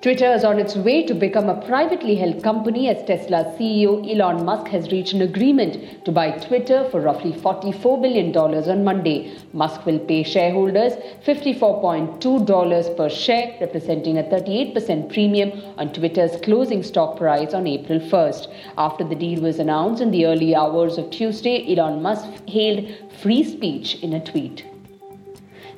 [0.00, 4.44] Twitter is on its way to become a privately held company as Tesla CEO Elon
[4.44, 9.36] Musk has reached an agreement to buy Twitter for roughly $44 billion on Monday.
[9.52, 10.92] Musk will pay shareholders
[11.26, 18.54] $54.2 per share, representing a 38% premium on Twitter's closing stock price on April 1st.
[18.78, 22.88] After the deal was announced in the early hours of Tuesday, Elon Musk hailed
[23.20, 24.64] free speech in a tweet.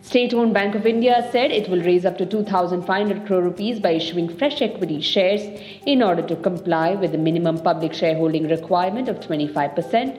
[0.03, 4.35] State-owned Bank of India said it will raise up to 2,500 crore rupees by issuing
[4.39, 5.43] fresh equity shares
[5.87, 10.19] in order to comply with the minimum public shareholding requirement of 25%.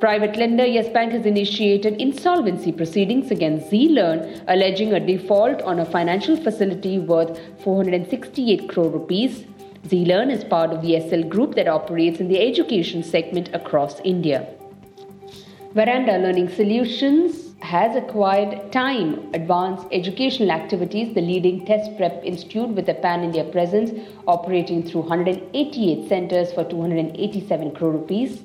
[0.00, 5.78] Private lender Yes Bank has initiated insolvency proceedings against Zee Learn, alleging a default on
[5.78, 9.44] a financial facility worth 468 crore rupees.
[9.86, 14.00] Zee Learn is part of the Essel group that operates in the education segment across
[14.00, 14.48] India.
[15.74, 22.88] Veranda Learning Solutions has acquired Time Advanced Educational Activities, the leading test prep institute with
[22.88, 23.92] a pan India presence
[24.26, 28.42] operating through 188 centers for 287 crore rupees.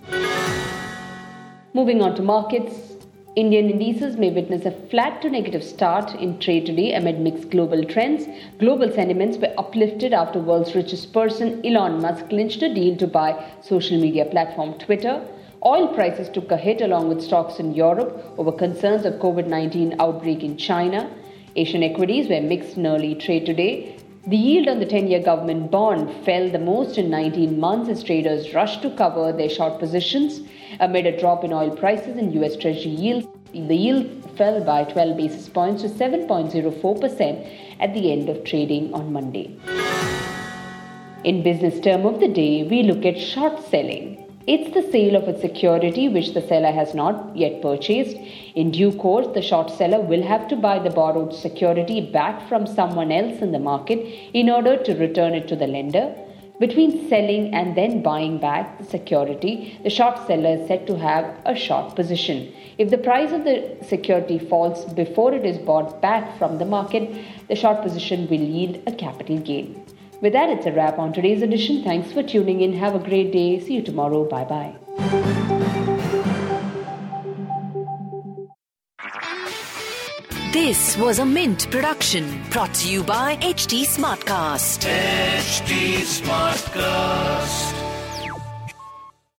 [1.73, 2.91] Moving on to markets.
[3.35, 7.83] Indian indices may witness a flat to negative start in trade today amid mixed global
[7.83, 8.27] trends.
[8.59, 13.31] Global sentiments were uplifted after world's richest person Elon Musk clinched a deal to buy
[13.61, 15.19] social media platform Twitter.
[15.67, 19.95] Oil prices took a hit along with stocks in Europe over concerns of COVID 19
[19.99, 21.09] outbreak in China.
[21.55, 23.97] Asian equities were mixed in early trade today.
[24.27, 28.03] The yield on the 10 year government bond fell the most in 19 months as
[28.03, 30.41] traders rushed to cover their short positions.
[30.79, 35.17] Amid a drop in oil prices and US Treasury yields, the yield fell by 12
[35.17, 39.57] basis points to 7.04% at the end of trading on Monday.
[41.23, 44.24] In business term of the day, we look at short selling.
[44.47, 48.15] It's the sale of a security which the seller has not yet purchased.
[48.53, 52.67] In due course, the short seller will have to buy the borrowed security back from
[52.67, 53.99] someone else in the market
[54.33, 56.13] in order to return it to the lender.
[56.59, 61.25] Between selling and then buying back the security, the short seller is said to have
[61.43, 62.53] a short position.
[62.77, 67.09] If the price of the security falls before it is bought back from the market,
[67.47, 69.83] the short position will yield a capital gain.
[70.25, 71.83] With that, it's a wrap on today's edition.
[71.83, 72.73] Thanks for tuning in.
[72.73, 73.59] Have a great day.
[73.59, 74.25] See you tomorrow.
[74.27, 74.73] Bye bye.
[80.51, 84.89] This was a Mint production brought to you by HT Smartcast.
[84.89, 87.94] HT Smartcast.